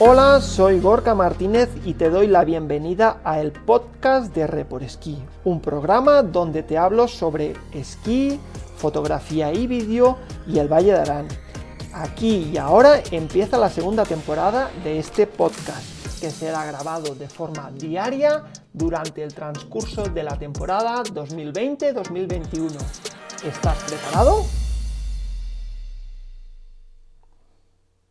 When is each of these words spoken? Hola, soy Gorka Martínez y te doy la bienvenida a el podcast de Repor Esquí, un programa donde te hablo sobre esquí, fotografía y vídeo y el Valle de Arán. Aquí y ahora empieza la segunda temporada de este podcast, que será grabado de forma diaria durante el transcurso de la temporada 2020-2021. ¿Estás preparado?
Hola, 0.00 0.40
soy 0.40 0.78
Gorka 0.78 1.16
Martínez 1.16 1.70
y 1.84 1.94
te 1.94 2.08
doy 2.08 2.28
la 2.28 2.44
bienvenida 2.44 3.20
a 3.24 3.40
el 3.40 3.50
podcast 3.50 4.32
de 4.32 4.46
Repor 4.46 4.84
Esquí, 4.84 5.18
un 5.42 5.60
programa 5.60 6.22
donde 6.22 6.62
te 6.62 6.78
hablo 6.78 7.08
sobre 7.08 7.56
esquí, 7.72 8.38
fotografía 8.76 9.52
y 9.52 9.66
vídeo 9.66 10.16
y 10.46 10.60
el 10.60 10.72
Valle 10.72 10.92
de 10.92 11.00
Arán. 11.00 11.26
Aquí 11.92 12.48
y 12.52 12.58
ahora 12.58 13.02
empieza 13.10 13.58
la 13.58 13.70
segunda 13.70 14.04
temporada 14.04 14.70
de 14.84 15.00
este 15.00 15.26
podcast, 15.26 16.20
que 16.20 16.30
será 16.30 16.64
grabado 16.64 17.16
de 17.16 17.28
forma 17.28 17.72
diaria 17.72 18.44
durante 18.72 19.24
el 19.24 19.34
transcurso 19.34 20.04
de 20.04 20.22
la 20.22 20.38
temporada 20.38 21.02
2020-2021. 21.02 22.70
¿Estás 23.44 23.82
preparado? 23.82 24.44